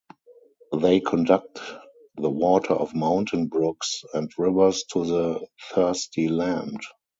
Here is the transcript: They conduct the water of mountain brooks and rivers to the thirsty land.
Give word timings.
They 0.75 0.99
conduct 0.99 1.59
the 2.17 2.31
water 2.31 2.73
of 2.73 2.95
mountain 2.95 3.49
brooks 3.49 4.03
and 4.15 4.31
rivers 4.35 4.83
to 4.93 5.05
the 5.05 5.47
thirsty 5.75 6.27
land. 6.27 6.79